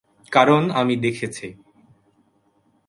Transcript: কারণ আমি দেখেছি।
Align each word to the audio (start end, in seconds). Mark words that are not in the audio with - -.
কারণ 0.31 0.61
আমি 0.71 0.95
দেখেছি। 0.95 1.47